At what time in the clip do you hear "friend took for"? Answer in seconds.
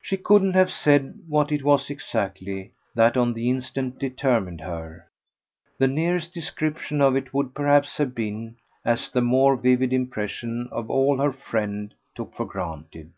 11.32-12.46